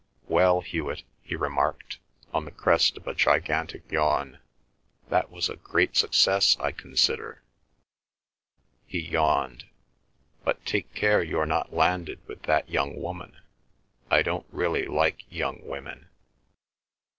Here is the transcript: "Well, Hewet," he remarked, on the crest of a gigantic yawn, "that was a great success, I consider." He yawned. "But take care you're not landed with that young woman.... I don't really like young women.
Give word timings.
"Well, 0.27 0.61
Hewet," 0.61 1.03
he 1.21 1.35
remarked, 1.35 1.99
on 2.33 2.45
the 2.45 2.49
crest 2.51 2.97
of 2.97 3.07
a 3.07 3.13
gigantic 3.13 3.83
yawn, 3.91 4.39
"that 5.09 5.29
was 5.29 5.47
a 5.47 5.57
great 5.57 5.95
success, 5.95 6.57
I 6.59 6.71
consider." 6.71 7.43
He 8.87 8.99
yawned. 8.99 9.65
"But 10.43 10.65
take 10.65 10.95
care 10.95 11.21
you're 11.21 11.45
not 11.45 11.71
landed 11.75 12.17
with 12.27 12.41
that 12.49 12.67
young 12.67 12.99
woman.... 12.99 13.37
I 14.09 14.23
don't 14.23 14.47
really 14.49 14.87
like 14.87 15.23
young 15.31 15.59
women. 15.63 16.07